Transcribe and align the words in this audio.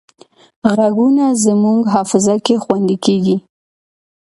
غږونه 0.75 1.25
زموږ 1.45 1.81
حافظه 1.93 2.35
کې 2.45 2.55
خوندي 2.63 2.97
کېږي 3.05 3.37